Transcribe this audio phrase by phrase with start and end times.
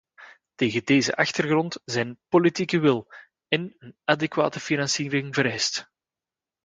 [0.57, 3.07] Tegen deze achtergrond zijn politieke wil
[3.47, 5.91] en een adequate financiering vereist.